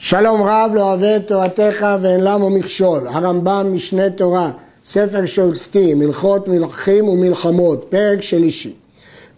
שלום 0.00 0.42
רב 0.42 0.70
לא 0.74 0.82
אוהב 0.82 1.02
את 1.02 1.28
תורתך 1.28 1.86
ואין 2.00 2.20
למו 2.20 2.50
מכשול. 2.50 3.00
הרמב"ם 3.08 3.66
משנה 3.72 4.10
תורה, 4.10 4.50
ספר 4.84 5.26
שופטים, 5.26 6.02
הלכות 6.02 6.48
מלכים 6.48 7.08
ומלחמות, 7.08 7.86
פרק 7.88 8.22
שלישי. 8.22 8.74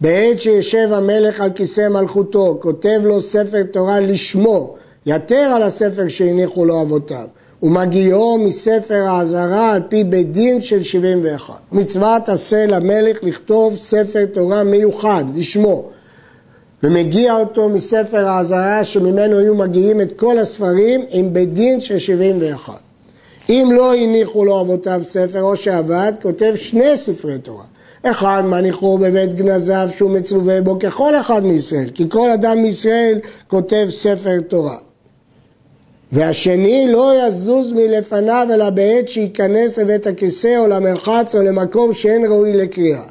בעת 0.01 0.41
שישב 0.41 0.89
המלך 0.93 1.41
על 1.41 1.51
כיסא 1.51 1.89
מלכותו, 1.89 2.59
כותב 2.61 3.01
לו 3.05 3.23
ספר 3.23 3.63
תורה 3.63 4.01
לשמו, 4.01 4.75
יתר 5.07 5.53
על 5.55 5.63
הספר 5.63 6.09
שהניחו 6.09 6.65
לו 6.65 6.83
אבותיו, 6.83 7.27
ומגיעו 7.63 8.39
מספר 8.39 9.05
האזהרה 9.09 9.73
על 9.73 9.83
פי 9.89 10.05
בית 10.05 10.33
דין 10.33 10.61
של 10.61 10.83
71. 10.83 11.55
מצוות 11.73 12.29
עשה 12.29 12.67
למלך 12.67 13.19
לכתוב 13.23 13.77
ספר 13.77 14.27
תורה 14.27 14.65
מיוחד 14.65 15.25
לשמו. 15.37 15.85
ומגיע 16.83 17.37
אותו 17.37 17.69
מספר 17.69 18.29
האזהרה 18.29 18.85
שממנו 18.85 19.39
היו 19.39 19.55
מגיעים 19.55 20.01
את 20.01 20.13
כל 20.17 20.39
הספרים 20.39 21.05
עם 21.11 21.33
בית 21.33 21.55
דין 21.55 21.81
של 21.81 21.99
71. 21.99 22.75
אם 23.49 23.71
לא 23.75 23.95
הניחו 23.95 24.45
לו 24.45 24.61
אבותיו 24.61 25.01
ספר 25.05 25.43
או 25.43 25.57
שעבד, 25.57 26.13
כותב 26.23 26.53
שני 26.57 26.97
ספרי 26.97 27.39
תורה. 27.39 27.65
אחד 28.03 28.43
מניחו 28.47 28.99
בבית 28.99 29.35
גנזיו 29.35 29.89
שהוא 29.97 30.11
מצווה 30.11 30.61
בו 30.61 30.79
ככל 30.79 31.17
אחד 31.17 31.45
מישראל, 31.45 31.91
כי 31.95 32.05
כל 32.09 32.31
אדם 32.31 32.63
מישראל 32.63 33.19
כותב 33.49 33.87
ספר 33.91 34.41
תורה. 34.49 34.77
והשני 36.13 36.87
לא 36.89 37.13
יזוז 37.27 37.73
מלפניו 37.73 38.49
אלא 38.55 38.71
בעת 38.71 39.09
שייכנס 39.09 39.79
לבית 39.79 40.07
הכיסא 40.07 40.59
או 40.59 40.67
למרחץ 40.67 41.35
או 41.35 41.43
למקום 41.43 41.93
שאין 41.93 42.25
ראוי 42.25 42.53
לקריאה. 42.53 43.03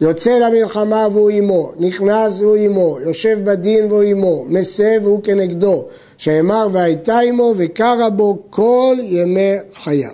יוצא 0.00 0.38
למלחמה 0.38 1.08
והוא 1.12 1.30
עמו, 1.30 1.72
נכנס 1.78 2.40
והוא 2.40 2.56
עמו, 2.56 2.98
יושב 3.00 3.38
בדין 3.44 3.92
והוא 3.92 4.02
עמו, 4.02 4.44
מסב 4.48 5.00
והוא 5.02 5.22
כנגדו, 5.22 5.84
שאמר 6.18 6.68
והייתה 6.72 7.18
עמו 7.18 7.54
וקרא 7.56 8.08
בו 8.08 8.38
כל 8.50 8.96
ימי 9.00 9.54
חייו. 9.84 10.10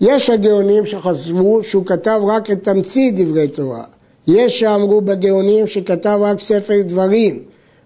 יש 0.00 0.30
הגאונים 0.30 0.86
שחשבו 0.86 1.64
שהוא 1.64 1.86
כתב 1.86 2.20
רק 2.26 2.50
את 2.50 2.64
תמצית 2.64 3.16
דברי 3.16 3.48
תורה. 3.48 3.84
יש 4.28 4.58
שאמרו 4.60 5.00
בגאונים 5.00 5.66
שכתב 5.66 6.18
רק 6.22 6.40
ספר 6.40 6.82
דברים. 6.82 7.42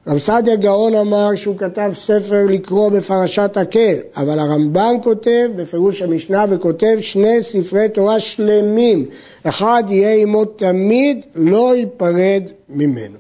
רב 0.07 0.19
סעדיה 0.19 0.57
גאון 0.57 0.95
אמר 0.95 1.35
שהוא 1.35 1.57
כתב 1.59 1.91
ספר 1.95 2.47
לקרוא 2.49 2.89
בפרשת 2.89 3.57
הקל, 3.57 3.95
אבל 4.17 4.39
הרמב"ם 4.39 4.95
כותב 5.03 5.49
בפירוש 5.57 6.03
המשנה 6.03 6.45
וכותב 6.51 6.97
שני 7.01 7.43
ספרי 7.43 7.89
תורה 7.89 8.21
שלמים, 8.21 9.07
אחד 9.43 9.85
יהיה 9.89 10.23
עמו 10.23 10.45
תמיד, 10.45 11.21
לא 11.35 11.77
ייפרד 11.77 12.43
ממנו. 12.69 13.19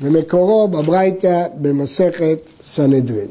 ומקורו 0.00 0.68
בברייתא 0.68 1.46
במסכת 1.54 2.38
סנהדרין. 2.62 3.28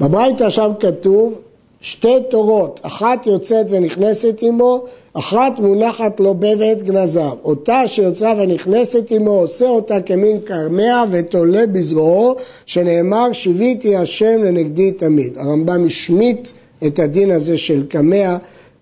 בברייתא 0.00 0.50
שם 0.50 0.70
כתוב 0.80 1.34
שתי 1.80 2.16
תורות, 2.30 2.80
אחת 2.82 3.26
יוצאת 3.26 3.66
ונכנסת 3.70 4.38
עמו, 4.42 4.84
אחת 5.12 5.58
מונחת 5.58 6.20
לו 6.20 6.34
בבית 6.34 6.82
גנזיו. 6.82 7.32
אותה 7.44 7.86
שיוצאה 7.86 8.34
ונכנסת 8.38 9.10
עמו 9.10 9.30
עושה 9.30 9.68
אותה 9.68 10.00
כמין 10.00 10.40
קרמיה 10.40 11.04
ותולה 11.10 11.66
בזרועו, 11.66 12.34
שנאמר 12.66 13.32
שיוויתי 13.32 13.96
השם 13.96 14.44
לנגדי 14.44 14.92
תמיד. 14.92 15.38
הרמב"ם 15.38 15.86
השמיט 15.86 16.48
את 16.86 16.98
הדין 16.98 17.30
הזה 17.30 17.58
של 17.58 17.86
קמע, 17.86 18.36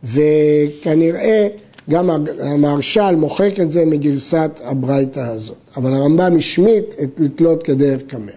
וכנראה 0.04 1.48
גם 1.90 2.10
המהרש"ל 2.40 3.14
מוחק 3.16 3.60
את 3.60 3.70
זה 3.70 3.84
מגרסת 3.84 4.60
הברייתא 4.64 5.20
הזאת. 5.20 5.56
אבל 5.76 5.94
הרמב"ם 5.94 6.36
השמיט 6.38 6.94
את 7.02 7.10
לתלות 7.18 7.62
כדרך 7.62 8.00
קמע. 8.06 8.32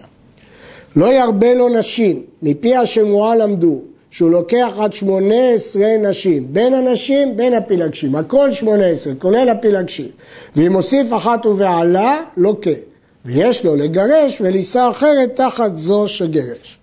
לא 0.96 1.12
ירבה 1.12 1.54
לו 1.54 1.68
נשים, 1.68 2.22
מפי 2.42 2.76
השמועה 2.76 3.36
למדו, 3.36 3.80
שהוא 4.10 4.30
לוקח 4.30 4.68
עד 4.80 4.92
שמונה 4.92 5.50
עשרה 5.54 5.96
נשים, 5.96 6.52
בין 6.52 6.74
הנשים, 6.74 7.36
בין 7.36 7.54
הפילגשים, 7.54 8.16
הכל 8.16 8.52
שמונה 8.52 8.86
עשרה, 8.86 9.12
כולל 9.18 9.48
הפילגשים. 9.48 10.08
ואם 10.56 10.72
הוסיף 10.72 11.12
אחת 11.12 11.46
ובעלה, 11.46 12.20
לוקה. 12.36 12.70
ויש 13.24 13.64
לו 13.64 13.76
לגרש 13.76 14.40
ולישא 14.40 14.88
אחרת 14.90 15.36
תחת 15.36 15.76
זו 15.76 16.08
שגרש. 16.08 16.78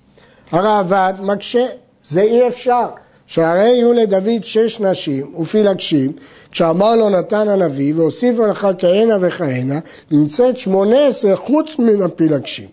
הראב"ד 0.51 1.13
מקשה, 1.21 1.65
זה 2.07 2.21
אי 2.21 2.47
אפשר. 2.47 2.85
שהרי 3.27 3.69
יהיו 3.69 3.93
לדוד 3.93 4.43
שש 4.43 4.79
נשים 4.79 5.35
ופילגשים, 5.39 6.11
כשאמר 6.51 6.95
לו 6.95 7.09
נתן 7.09 7.47
הנביא, 7.47 7.93
והוסיפו 7.95 8.45
לך 8.45 8.67
כהנה 8.77 9.17
וכהנה, 9.21 9.79
נמצאת 10.11 10.57
שמונה 10.57 11.07
עשרה 11.07 11.35
חוץ 11.35 11.79
מן 11.79 12.01
הפילגשים. 12.01 12.67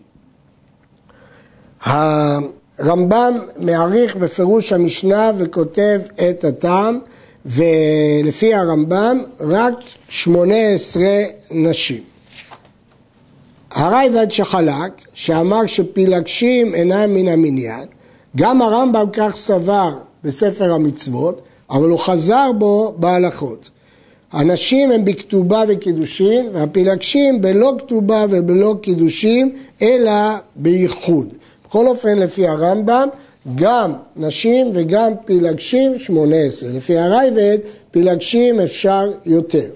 רמב"ם 2.80 3.38
מעריך 3.56 4.16
בפירוש 4.16 4.72
המשנה 4.72 5.32
וכותב 5.38 6.00
את 6.30 6.44
הטעם, 6.44 6.98
ולפי 7.46 8.54
הרמב"ם 8.54 9.22
רק 9.40 9.74
שמונה 10.08 10.68
עשרה 10.68 11.24
נשים. 11.50 12.02
הרייבד 13.70 14.30
שחלק, 14.30 14.92
שאמר 15.14 15.66
שפילגשים 15.66 16.74
אינם 16.74 17.14
מן 17.14 17.28
המניין, 17.28 17.84
גם 18.36 18.62
הרמב"ם 18.62 19.06
כך 19.12 19.36
סבר 19.36 19.94
בספר 20.24 20.72
המצוות, 20.72 21.40
אבל 21.70 21.88
הוא 21.88 21.98
חזר 21.98 22.50
בו 22.58 22.94
בהלכות. 22.96 23.70
הנשים 24.32 24.90
הם 24.90 25.04
בכתובה 25.04 25.62
וקידושין, 25.68 26.48
והפילגשים 26.52 27.40
בלא 27.40 27.74
כתובה 27.78 28.24
ובלא 28.30 28.74
קידושין, 28.82 29.56
אלא 29.82 30.12
בייחוד. 30.56 31.28
בכל 31.74 31.88
אופן, 31.88 32.18
לפי 32.18 32.46
הרמב"ם, 32.46 33.08
גם 33.54 33.92
נשים 34.16 34.70
וגם 34.74 35.12
פילגשים 35.24 35.98
18. 35.98 36.70
לפי 36.72 36.98
הרייבד, 36.98 37.58
פילגשים 37.90 38.60
אפשר 38.60 39.12
יותר. 39.26 39.68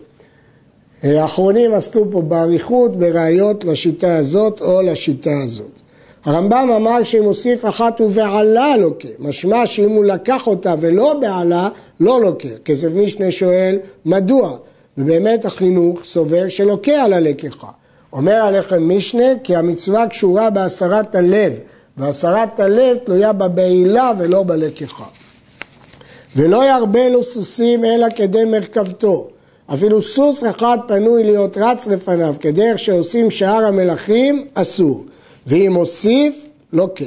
האחרונים 1.03 1.75
עסקו 1.75 2.05
פה 2.11 2.23
באריכות, 2.23 2.97
בראיות 2.97 3.65
לשיטה 3.65 4.17
הזאת 4.17 4.61
או 4.61 4.83
לשיטה 4.83 5.31
הזאת. 5.45 5.81
הרמב"ם 6.25 6.71
אמר 6.77 7.03
שאם 7.03 7.25
הוסיף 7.25 7.65
אחת 7.65 8.01
ובעלה 8.01 8.77
לוקה, 8.77 9.09
משמע 9.19 9.67
שאם 9.67 9.91
הוא 9.91 10.05
לקח 10.05 10.47
אותה 10.47 10.75
ולא 10.81 11.15
בעלה, 11.21 11.69
לא 12.01 12.21
לוקה. 12.21 12.49
כסף 12.65 12.89
משנה 12.95 13.31
שואל, 13.31 13.79
מדוע? 14.05 14.57
ובאמת 14.99 15.45
החינוך 15.45 16.05
סובר 16.05 16.49
שלוקה 16.49 17.03
על 17.03 17.13
הלקחה. 17.13 17.71
אומר 18.13 18.35
עליכם 18.35 18.89
משנה 18.97 19.39
כי 19.45 19.57
המצווה 19.57 20.09
קשורה 20.09 20.51
בהסרת 20.51 21.15
הלב, 21.15 21.53
והסרת 21.99 22.61
הלב 22.61 22.97
תלויה 22.97 23.33
בבעילה 23.33 24.13
ולא 24.19 24.43
בלקיחה. 24.43 25.05
ולא 26.37 26.65
ירבה 26.65 27.09
לו 27.09 27.25
סוסים 27.25 27.85
אלא 27.85 28.07
כדי 28.17 28.45
מרכבתו. 28.45 29.29
אפילו 29.73 30.03
סוס 30.03 30.45
אחד 30.45 30.79
פנוי 30.89 31.25
להיות 31.25 31.57
רץ 31.57 31.87
לפניו, 31.87 32.35
כדרך 32.41 32.79
שעושים 32.79 33.31
שאר 33.31 33.65
המלכים, 33.67 34.47
אסור. 34.55 35.05
ואם 35.47 35.75
הוסיף, 35.75 36.47
לא 36.73 36.89
כן. 36.95 37.05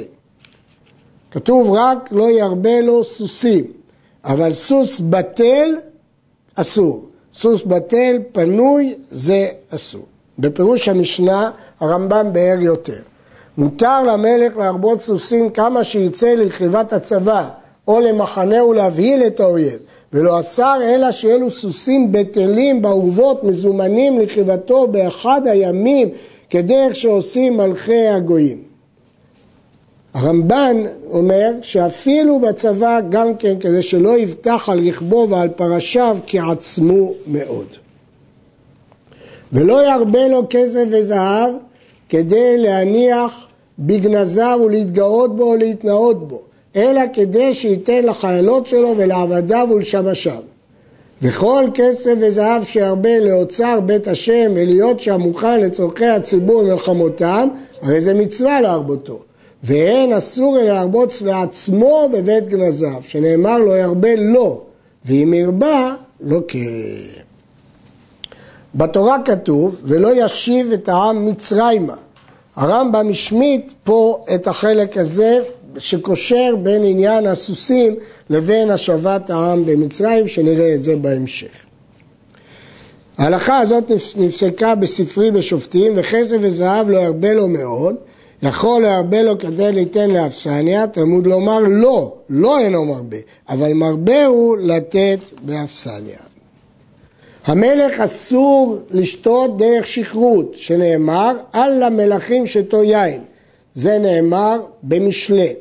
כתוב 1.30 1.72
רק 1.72 2.08
לא 2.12 2.30
ירבה 2.30 2.80
לו 2.80 3.04
סוסים, 3.04 3.64
אבל 4.24 4.52
סוס 4.52 5.00
בטל, 5.00 5.70
אסור. 6.54 7.08
סוס 7.34 7.62
בטל, 7.62 8.18
פנוי, 8.32 8.94
זה 9.10 9.48
אסור. 9.70 10.06
בפירוש 10.38 10.88
המשנה, 10.88 11.50
הרמב"ם 11.80 12.32
באר 12.32 12.58
יותר. 12.60 13.00
מותר 13.58 14.02
למלך 14.02 14.56
להרבות 14.56 15.00
סוסים 15.00 15.50
כמה 15.50 15.84
שיצא 15.84 16.34
לרכיבת 16.34 16.92
הצבא, 16.92 17.48
או 17.88 18.00
למחנהו 18.00 18.72
להבהיל 18.72 19.26
את 19.26 19.40
האויב, 19.40 19.78
ולא 20.12 20.40
אסר 20.40 20.80
אלא 20.82 21.10
שאלו 21.10 21.50
סוסים 21.50 22.12
בטלים 22.12 22.82
באורבות 22.82 23.44
מזומנים 23.44 24.18
לרכיבתו 24.18 24.88
באחד 24.88 25.46
הימים 25.46 26.08
כדרך 26.50 26.96
שעושים 26.96 27.56
מלכי 27.56 28.06
הגויים. 28.06 28.62
הרמב"ן 30.14 30.76
אומר 31.10 31.52
שאפילו 31.62 32.40
בצבא 32.40 33.00
גם 33.10 33.36
כן 33.36 33.58
כדי 33.60 33.82
שלא 33.82 34.18
יבטח 34.18 34.68
על 34.68 34.88
רכבו 34.88 35.26
ועל 35.30 35.48
פרשיו 35.48 36.18
כי 36.26 36.38
עצמו 36.38 37.12
מאוד. 37.26 37.66
ולא 39.52 39.92
ירבה 39.92 40.28
לו 40.28 40.42
כסף 40.50 40.84
וזהב 40.90 41.54
כדי 42.12 42.58
להניח 42.58 43.46
בגנזיו 43.78 44.60
ולהתגאות 44.64 45.36
בו 45.36 45.44
ולהתנאות 45.44 46.28
בו, 46.28 46.42
אלא 46.76 47.00
כדי 47.12 47.54
שייתן 47.54 48.04
לחיילות 48.04 48.66
שלו 48.66 48.94
ולעבדיו 48.96 49.68
ולשמשיו. 49.70 50.42
וכל 51.22 51.64
כסף 51.74 52.14
וזהב 52.20 52.64
שירבה 52.64 53.18
לאוצר 53.18 53.80
בית 53.80 54.08
השם 54.08 54.52
ולהיות 54.54 55.00
שם 55.00 55.20
מוכן 55.20 55.60
לצורכי 55.60 56.06
הציבור 56.06 56.56
ומלחמותם, 56.56 57.48
הרי 57.82 58.00
זה 58.00 58.14
מצווה 58.14 58.60
להרבותו. 58.60 59.18
ואין 59.64 60.12
אסור 60.12 60.60
אלא 60.60 60.72
להרבוץ 60.72 61.22
לעצמו 61.22 62.08
בבית 62.12 62.48
גנזיו, 62.48 63.02
שנאמר 63.02 63.58
לא 63.58 63.78
ירבה 63.78 64.16
לו, 64.16 64.60
ואם 65.04 65.34
ירבה, 65.34 65.94
לא 66.20 66.40
כן. 66.48 67.21
בתורה 68.74 69.16
כתוב, 69.24 69.80
ולא 69.84 70.24
ישיב 70.24 70.72
את 70.72 70.88
העם 70.88 71.26
מצרימה, 71.26 71.94
הרמב"ם 72.56 73.08
השמיט 73.10 73.72
פה 73.84 74.24
את 74.34 74.46
החלק 74.46 74.96
הזה 74.98 75.38
שקושר 75.78 76.56
בין 76.62 76.84
עניין 76.84 77.26
הסוסים 77.26 77.94
לבין 78.30 78.70
השבת 78.70 79.30
העם 79.30 79.64
במצרים, 79.66 80.28
שנראה 80.28 80.74
את 80.74 80.82
זה 80.82 80.96
בהמשך. 80.96 81.48
ההלכה 83.18 83.58
הזאת 83.58 83.92
נפסקה 84.16 84.74
בספרי 84.74 85.30
בשופטים, 85.30 85.92
וכסף 85.96 86.36
וזהב 86.40 86.88
לא 86.88 86.98
ירבה 86.98 87.32
לו 87.32 87.48
מאוד, 87.48 87.94
יכול 88.42 88.82
להרבה 88.82 89.22
לו 89.22 89.38
כדי 89.38 89.72
ליתן 89.72 90.10
לאפסניה, 90.10 90.86
תלמוד 90.86 91.26
לומר 91.26 91.58
לא, 91.58 92.14
לא 92.30 92.58
אינו 92.58 92.84
מרבה, 92.84 93.16
אבל 93.48 93.72
מרבה 93.72 94.26
הוא 94.26 94.56
לתת 94.56 95.18
באפסניה. 95.42 96.31
המלך 97.44 98.00
אסור 98.00 98.78
לשתות 98.90 99.56
דרך 99.56 99.86
שכרות, 99.86 100.52
שנאמר 100.56 101.36
על 101.52 101.82
המלכים 101.82 102.46
שתו 102.46 102.84
יין. 102.84 103.20
זה 103.74 103.98
נאמר 103.98 104.60
במשלי. 104.82 105.52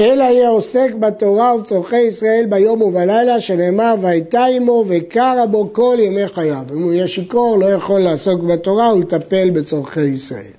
אלא 0.00 0.24
יהיה 0.24 0.48
עוסק 0.48 0.90
בתורה 1.00 1.54
ובצורכי 1.54 2.00
ישראל 2.00 2.46
ביום 2.48 2.82
ובלילה, 2.82 3.40
שנאמר 3.40 3.94
והייתה 4.00 4.44
עמו 4.44 4.84
וקרא 4.88 5.46
בו 5.46 5.72
כל 5.72 5.96
ימי 6.00 6.28
חייו. 6.28 6.62
אם 6.72 6.82
הוא 6.82 6.92
יהיה 6.92 7.08
שיכור 7.08 7.58
לא 7.58 7.66
יכול 7.66 8.00
לעסוק 8.00 8.40
בתורה 8.40 8.94
ולטפל 8.94 9.50
בצורכי 9.50 10.00
ישראל. 10.00 10.52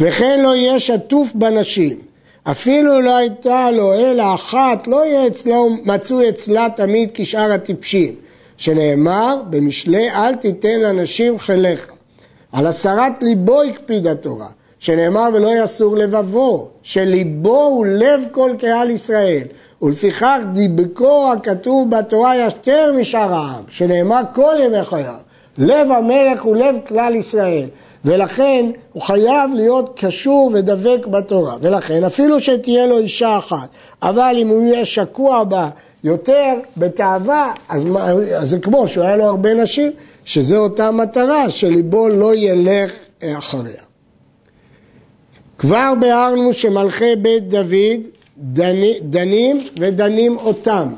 וכן 0.00 0.40
לא 0.42 0.56
יהיה 0.56 0.80
שטוף 0.80 1.32
בנשים. 1.34 1.98
אפילו 2.42 3.00
לא 3.00 3.16
הייתה 3.16 3.70
לו 3.70 3.94
אלא 3.94 4.34
אחת, 4.34 4.86
לא 4.86 5.06
יהיה 5.06 5.26
אצלו, 5.26 5.68
מצוי 5.84 6.28
אצלה 6.28 6.68
תמיד 6.76 7.10
כשאר 7.14 7.52
הטיפשים. 7.52 8.14
שנאמר 8.58 9.36
במשלי 9.50 10.10
אל 10.10 10.34
תיתן 10.34 10.80
לנשים 10.80 11.38
חיליך. 11.38 11.88
על 12.52 12.66
הסרת 12.66 13.22
ליבו 13.22 13.62
הקפיד 13.62 14.06
התורה, 14.06 14.46
שנאמר 14.78 15.28
ולא 15.34 15.64
יסור 15.64 15.96
לבבו, 15.96 16.68
שליבו 16.82 17.62
הוא 17.62 17.86
לב 17.86 18.20
כל 18.30 18.50
קהל 18.58 18.90
ישראל, 18.90 19.42
ולפיכך 19.82 20.38
דיבקו 20.52 21.32
הכתוב 21.32 21.90
בתורה 21.90 22.36
יותר 22.36 22.92
משאר 23.00 23.32
העם, 23.32 23.64
שנאמר 23.68 24.20
כל 24.34 24.54
ימי 24.64 24.84
חייו. 24.84 25.14
לב 25.58 25.90
המלך 25.90 26.42
הוא 26.42 26.56
לב 26.56 26.76
כלל 26.86 27.14
ישראל, 27.14 27.66
ולכן 28.04 28.66
הוא 28.92 29.02
חייב 29.02 29.50
להיות 29.54 30.00
קשור 30.00 30.50
ודבק 30.54 31.06
בתורה, 31.06 31.56
ולכן 31.60 32.04
אפילו 32.04 32.40
שתהיה 32.40 32.86
לו 32.86 32.98
אישה 32.98 33.38
אחת, 33.38 33.68
אבל 34.02 34.36
אם 34.38 34.48
הוא 34.48 34.62
יהיה 34.62 34.84
שקוע 34.84 35.44
בה 35.44 35.68
יותר 36.04 36.54
בתאווה, 36.76 37.52
אז, 37.68 37.86
אז 38.36 38.50
זה 38.50 38.58
כמו 38.58 38.88
שהוא 38.88 39.04
היה 39.04 39.16
לו 39.16 39.24
הרבה 39.24 39.54
נשים, 39.54 39.92
שזו 40.24 40.56
אותה 40.56 40.90
מטרה, 40.90 41.50
שליבו 41.50 42.08
לא 42.08 42.34
ילך 42.34 42.92
אחריה. 43.24 43.82
כבר 45.58 45.92
ביארנו 46.00 46.52
שמלכי 46.52 47.16
בית 47.16 47.48
דוד 47.48 48.00
דנים 49.02 49.64
ודנים 49.78 50.36
אותם 50.36 50.88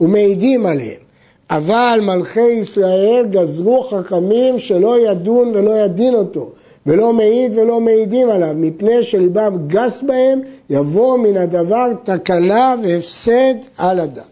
ומעידים 0.00 0.66
עליהם, 0.66 1.05
אבל 1.50 2.00
מלכי 2.02 2.48
ישראל 2.48 3.26
גזרו 3.30 3.82
חכמים 3.82 4.58
שלא 4.58 5.10
ידון 5.10 5.52
ולא 5.54 5.70
ידין 5.70 6.14
אותו, 6.14 6.50
ולא 6.86 7.12
מעיד 7.12 7.58
ולא 7.58 7.80
מעידים 7.80 8.30
עליו, 8.30 8.54
מפני 8.56 9.02
שליבם 9.02 9.58
גס 9.66 10.02
בהם, 10.02 10.40
יבוא 10.70 11.18
מן 11.18 11.36
הדבר 11.36 11.86
תקלה 12.04 12.74
והפסד 12.82 13.54
על 13.78 14.00
הדת. 14.00 14.22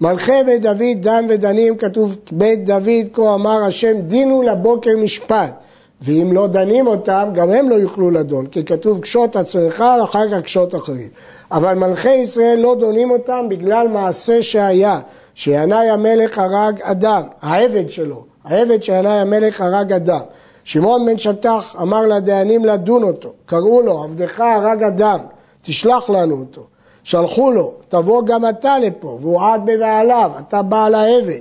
מלכי 0.00 0.32
בית 0.46 0.62
דוד 0.62 0.96
דן 1.00 1.24
ודנים, 1.28 1.76
כתוב 1.76 2.16
בית 2.32 2.64
דוד 2.64 3.06
כה 3.12 3.34
אמר 3.34 3.64
השם 3.64 4.00
דינו 4.00 4.42
לבוקר 4.42 4.90
משפט 4.96 5.54
ואם 6.00 6.30
לא 6.32 6.46
דנים 6.46 6.86
אותם 6.86 7.28
גם 7.34 7.50
הם 7.50 7.70
לא 7.70 7.74
יוכלו 7.74 8.10
לדון 8.10 8.46
כי 8.46 8.64
כתוב 8.64 9.00
קשות 9.00 9.36
עצמך 9.36 9.84
ואחר 10.00 10.30
כך 10.32 10.40
קשות 10.44 10.74
אחרים 10.74 11.08
אבל 11.50 11.74
מלכי 11.74 12.14
ישראל 12.14 12.58
לא 12.58 12.76
דונים 12.80 13.10
אותם 13.10 13.46
בגלל 13.48 13.88
מעשה 13.88 14.42
שהיה 14.42 15.00
שינאי 15.34 15.90
המלך 15.90 16.38
הרג 16.38 16.82
אדם, 16.82 17.22
העבד 17.42 17.90
שלו, 17.90 18.24
העבד 18.44 18.82
שינאי 18.82 19.18
המלך 19.18 19.60
הרג 19.60 19.92
אדם 19.92 20.20
שמעון 20.64 21.06
בן 21.06 21.18
שטח 21.18 21.76
אמר 21.82 22.06
לדיינים 22.06 22.64
לדון 22.64 23.02
אותו, 23.02 23.32
קראו 23.46 23.82
לו 23.82 24.02
עבדך 24.02 24.40
הרג 24.40 24.82
אדם, 24.82 25.18
תשלח 25.62 26.10
לנו 26.10 26.38
אותו 26.38 26.62
שלחו 27.06 27.50
לו, 27.50 27.72
תבוא 27.88 28.22
גם 28.26 28.48
אתה 28.48 28.78
לפה, 28.78 29.18
והוא 29.20 29.42
עד 29.42 29.60
בבעליו, 29.66 30.30
אתה 30.38 30.62
בעל 30.62 30.94
העבד. 30.94 31.40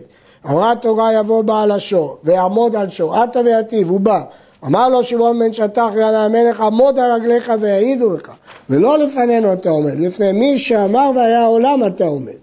אמרה 0.49 0.73
תורה 0.75 1.13
יבוא 1.13 1.41
בעל 1.41 1.71
השור, 1.71 2.17
ויעמוד 2.23 2.75
על 2.75 2.89
שור, 2.89 3.23
אתה 3.23 3.39
ויתיב, 3.39 3.89
הוא 3.89 3.99
בא. 3.99 4.21
אמר 4.63 4.89
לו 4.89 5.03
שמעון 5.03 5.39
בן 5.39 5.53
שטח 5.53 5.89
יעלה 5.95 6.25
המלך, 6.25 6.61
עמוד 6.61 6.99
על 6.99 7.11
רגליך 7.11 7.51
ויעידו 7.59 8.13
לך. 8.13 8.31
ולא 8.69 8.97
לפנינו 8.99 9.53
אתה 9.53 9.69
עומד, 9.69 9.99
לפני 9.99 10.31
מי 10.31 10.59
שאמר 10.59 11.11
והיה 11.15 11.41
העולם 11.41 11.85
אתה 11.87 12.03
עומד. 12.03 12.33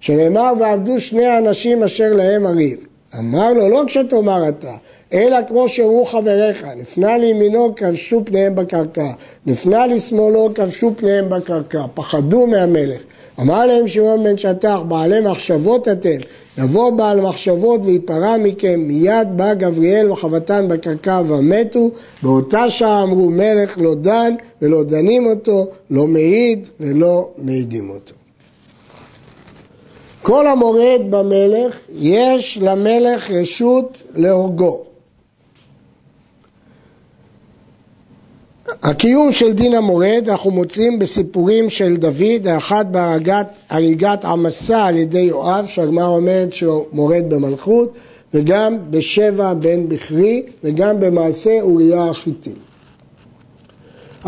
שנאמר 0.00 0.52
ועבדו 0.60 1.00
שני 1.00 1.38
אנשים 1.38 1.82
אשר 1.82 2.12
להם 2.12 2.46
הריב. 2.46 2.78
אמר 3.18 3.52
לו, 3.52 3.68
לא 3.68 3.82
כשתאמר 3.86 4.48
אתה, 4.48 4.72
אלא 5.12 5.36
כמו 5.48 5.68
שאמרו 5.68 6.04
חבריך, 6.04 6.66
נפנה 6.76 7.18
לימינו 7.18 7.74
כבשו 7.76 8.22
פניהם 8.24 8.54
בקרקע, 8.54 9.10
נפנה 9.46 9.86
לשמאלו 9.86 10.48
כבשו 10.54 10.94
פניהם 10.96 11.28
בקרקע, 11.28 11.84
פחדו 11.94 12.46
מהמלך. 12.46 13.02
אמר 13.40 13.66
להם 13.66 13.88
שמעון 13.88 14.24
בן 14.24 14.38
שטח, 14.38 14.78
בעלי 14.88 15.20
מחשבות 15.20 15.88
אתם, 15.88 16.16
יבוא 16.58 16.90
בעל 16.90 17.20
מחשבות 17.20 17.80
וייפרע 17.84 18.36
מכם, 18.36 18.80
מיד 18.80 19.28
בא 19.36 19.54
גבריאל 19.54 20.10
וחבטן 20.10 20.68
בקרקע 20.68 21.22
ומתו, 21.28 21.90
באותה 22.22 22.70
שעה 22.70 23.02
אמרו 23.02 23.30
מלך 23.30 23.78
לא 23.78 23.94
דן 23.94 24.34
ולא 24.62 24.84
דנים 24.84 25.26
אותו, 25.26 25.66
לא 25.90 26.06
מעיד 26.06 26.66
ולא 26.80 27.28
מעידים 27.38 27.90
אותו. 27.90 28.14
כל 30.22 30.46
המורד 30.46 31.00
במלך, 31.10 31.78
יש 31.98 32.58
למלך 32.62 33.30
רשות 33.30 33.98
להורגו. 34.14 34.87
הקיום 38.82 39.32
של 39.32 39.52
דין 39.52 39.74
המורד 39.74 40.24
אנחנו 40.28 40.50
מוצאים 40.50 40.98
בסיפורים 40.98 41.70
של 41.70 41.96
דוד, 41.96 42.46
האחד 42.46 42.84
בהריגת 42.92 44.24
עמסה 44.24 44.86
על 44.86 44.96
ידי 44.96 45.20
יואב, 45.20 45.66
שהגמרא 45.66 46.08
אומרת 46.08 46.52
שהוא 46.52 46.84
מורד 46.92 47.24
במלכות, 47.28 47.92
וגם 48.34 48.78
בשבע 48.90 49.54
בן 49.54 49.88
בכרי, 49.88 50.42
וגם 50.64 51.00
במעשה 51.00 51.60
אוריה 51.60 52.04
החיטי. 52.04 52.52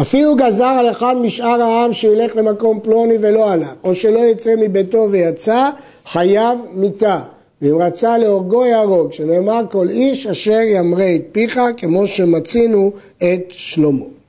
אפילו 0.01 0.37
גזר 0.37 0.65
על 0.65 0.91
אחד 0.91 1.17
משאר 1.17 1.63
העם 1.63 1.93
שילך 1.93 2.37
למקום 2.37 2.81
פלוני 2.83 3.15
ולא 3.21 3.53
עלה, 3.53 3.73
או 3.85 3.95
שלא 3.95 4.19
יצא 4.19 4.55
מביתו 4.59 5.09
ויצא, 5.11 5.71
חייב 6.07 6.59
מיתה. 6.73 7.21
ואם 7.63 7.79
רצה 7.79 8.19
להורגו 8.19 8.67
יהרוג, 8.67 9.13
שנאמר 9.13 9.63
כל 9.71 9.89
איש 9.89 10.27
אשר 10.27 10.61
ימרה 10.61 11.15
את 11.15 11.23
פיך, 11.33 11.61
כמו 11.77 12.07
שמצינו 12.07 12.93
את 13.19 13.45
שלמה. 13.49 14.20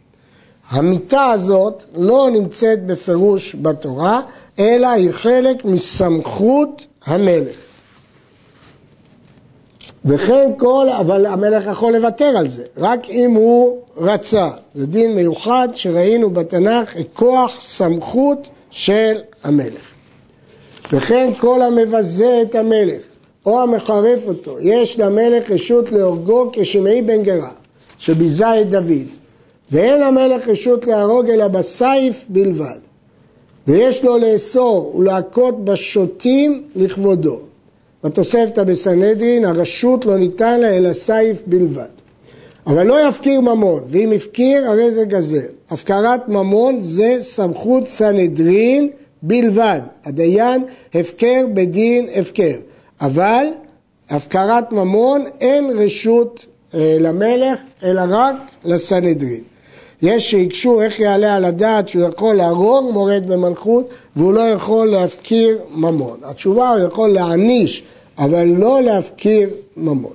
המיתה 0.72 1.32
הזאת 1.32 1.84
לא 1.96 2.30
נמצאת 2.34 2.86
בפירוש 2.86 3.56
בתורה, 3.62 4.22
אלא 4.60 4.88
היא 4.88 5.12
חלק 5.12 5.66
מסמכות 5.66 6.82
המלך. 7.06 7.56
וכן 10.06 10.52
כל, 10.58 10.90
אבל 10.90 11.26
המלך 11.26 11.66
יכול 11.72 11.94
לוותר 11.94 12.38
על 12.38 12.50
זה, 12.50 12.64
רק 12.78 13.10
אם 13.10 13.32
הוא 13.32 13.82
רצה. 13.98 14.50
זה 14.76 14.88
דין 14.88 15.16
מיוחד 15.16 15.68
שראינו 15.74 16.30
בתנ"ך, 16.30 16.96
כוח 17.14 17.62
סמכות 17.62 18.48
של 18.70 19.14
המלך. 19.44 19.92
וכן 20.94 21.32
כל 21.40 21.62
המבזה 21.62 22.42
את 22.42 22.56
המלך, 22.56 23.02
או 23.46 23.62
המחרף 23.62 24.28
אותו, 24.28 24.60
יש 24.60 25.00
למלך 25.00 25.52
רשות 25.52 25.92
להורגו 25.92 26.50
כשמעי 26.54 27.02
בן 27.02 27.24
גרה, 27.24 27.52
שביזה 27.98 28.62
את 28.62 28.70
דוד. 28.70 29.21
ואין 29.72 30.04
המלך 30.04 30.48
רשות 30.48 30.88
להרוג 30.88 31.30
אלא 31.30 31.48
בסייף 31.48 32.26
בלבד. 32.30 32.78
ויש 33.68 34.04
לו 34.04 34.18
לאסור 34.18 34.96
ולהכות 34.96 35.66
בשוטים 35.66 36.64
לכבודו. 36.76 37.40
בתוספתא 38.04 38.64
בסנהדרין 38.64 39.46
הרשות 39.46 40.06
לא 40.06 40.18
ניתן 40.18 40.60
לה 40.60 40.78
אלא 40.78 40.94
סייף 40.94 41.42
בלבד. 41.46 41.90
אבל 42.68 42.88
לא 42.88 43.08
יפקיר 43.08 43.42
ממון, 43.42 43.84
ואם 43.88 44.12
הפקיר 44.12 44.70
הרי 44.70 44.92
זה 44.92 45.06
גזל. 45.06 45.38
הפקרת 45.70 46.30
ממון 46.30 46.78
זה 46.82 47.16
סמכות 47.20 47.88
סנהדרין 47.88 48.90
בלבד. 49.22 49.82
הדיין 50.06 50.64
הפקר 50.94 51.46
בדין 51.54 52.08
הפקר. 52.16 52.56
אבל 53.02 53.46
הפקרת 54.10 54.72
ממון 54.72 55.26
אין 55.42 55.78
רשות 55.78 56.46
אה, 56.74 56.98
למלך 57.00 57.60
אלא 57.84 58.02
רק 58.10 58.36
לסנהדרין. 58.66 59.51
יש 60.02 60.32
שהקשו 60.32 60.82
איך 60.82 61.00
יעלה 61.00 61.36
על 61.36 61.46
הדעת 61.46 61.90
שהוא 61.90 62.04
יכול 62.04 62.36
להרוג 62.36 62.92
מורד 62.92 63.24
במלכות 63.28 63.90
והוא 64.16 64.34
לא 64.34 64.42
יכול 64.42 64.88
להפקיר 64.88 65.58
ממון. 65.72 66.18
התשובה 66.24 66.70
הוא 66.70 66.80
יכול 66.80 67.10
להעניש 67.10 67.84
אבל 68.18 68.44
לא 68.44 68.82
להפקיר 68.82 69.50
ממון. 69.78 70.14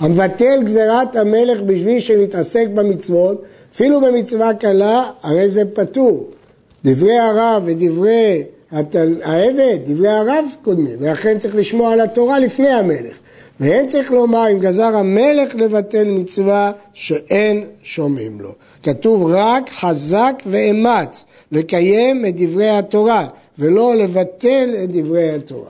המבטל 0.00 0.62
גזירת 0.64 1.16
המלך 1.16 1.60
בשביל 1.60 2.00
שנתעסק 2.00 2.66
במצוות 2.74 3.42
אפילו 3.72 4.00
במצווה 4.00 4.54
קלה, 4.54 5.10
הרי 5.22 5.48
זה 5.48 5.62
פטור. 5.74 6.30
דברי 6.84 7.18
הרב 7.18 7.62
ודברי 7.66 8.42
העבד, 9.22 9.78
דברי 9.86 10.08
הרב 10.08 10.44
קודמים, 10.64 10.96
ולכן 11.00 11.38
צריך 11.38 11.56
לשמוע 11.56 11.92
על 11.92 12.00
התורה 12.00 12.38
לפני 12.38 12.68
המלך. 12.68 13.18
ואין 13.60 13.86
צריך 13.86 14.12
לומר 14.12 14.44
אם 14.52 14.58
גזר 14.58 14.96
המלך 14.96 15.54
לבטל 15.54 16.04
מצווה 16.04 16.72
שאין 16.92 17.64
שומעים 17.82 18.40
לו. 18.40 18.52
כתוב 18.82 19.26
רק 19.26 19.70
חזק 19.70 20.34
ואמץ 20.46 21.24
לקיים 21.52 22.26
את 22.26 22.36
דברי 22.36 22.68
התורה 22.68 23.26
ולא 23.58 23.96
לבטל 23.96 24.74
את 24.84 24.90
דברי 24.90 25.30
התורה. 25.30 25.68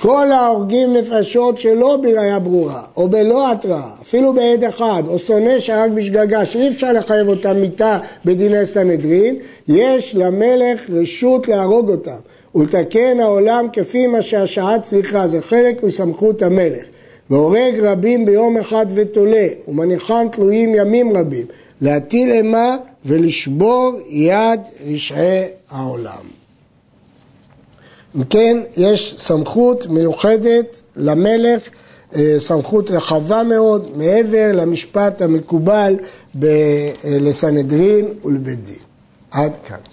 כל 0.00 0.32
ההורגים 0.32 0.96
נפשות 0.96 1.58
שלא 1.58 1.96
בראייה 1.96 2.38
ברורה, 2.38 2.82
או 2.96 3.08
בלא 3.08 3.52
התראה, 3.52 3.90
אפילו 4.02 4.32
בעד 4.32 4.64
אחד, 4.64 5.02
או 5.08 5.18
שונא 5.18 5.60
שרק 5.60 5.90
בשגגה, 5.90 6.46
שאי 6.46 6.68
אפשר 6.68 6.92
לחייב 6.92 7.28
אותם 7.28 7.56
מיתה 7.56 7.98
בדיני 8.24 8.66
סנהדרין, 8.66 9.36
יש 9.68 10.14
למלך 10.14 10.90
רשות 10.90 11.48
להרוג 11.48 11.90
אותם, 11.90 12.16
ולתקן 12.54 13.20
העולם 13.20 13.66
כפי 13.72 14.06
מה 14.06 14.22
שהשעה 14.22 14.80
צריכה, 14.80 15.28
זה 15.28 15.40
חלק 15.40 15.82
מסמכות 15.82 16.42
המלך. 16.42 16.84
והורג 17.30 17.80
רבים 17.82 18.26
ביום 18.26 18.58
אחד 18.58 18.86
ותולה, 18.94 19.46
ומניחן 19.68 20.26
תלויים 20.32 20.74
ימים 20.74 21.16
רבים, 21.16 21.46
להטיל 21.80 22.30
אימה 22.32 22.76
ולשבור 23.04 24.00
יד 24.08 24.60
רשעי 24.86 25.44
העולם. 25.70 26.24
אם 28.16 28.24
כן, 28.24 28.56
יש 28.76 29.14
סמכות 29.18 29.86
מיוחדת 29.86 30.82
למלך, 30.96 31.68
אה, 32.14 32.34
סמכות 32.38 32.90
רחבה 32.90 33.42
מאוד, 33.42 33.90
מעבר 33.96 34.50
למשפט 34.54 35.22
המקובל 35.22 35.96
לסנהדרין 37.04 38.06
ולבית 38.24 38.64
דין. 38.64 38.74
עד 39.30 39.52
כאן. 39.68 39.91